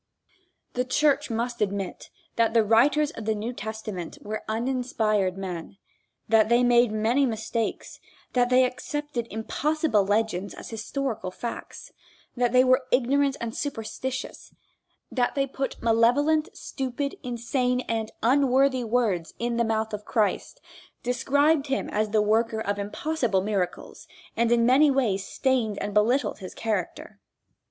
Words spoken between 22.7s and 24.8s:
impossible miracles and in